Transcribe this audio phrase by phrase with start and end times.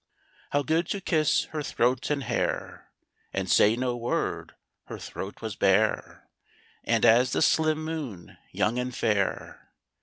[0.49, 2.89] How good to kiss her throat and hair,
[3.33, 4.55] And say no word!
[4.85, 6.27] Her throat was bare,
[6.83, 9.69] And, as the slim moon, young and fair.